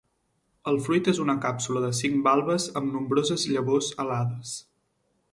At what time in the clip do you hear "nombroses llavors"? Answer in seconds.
2.95-3.91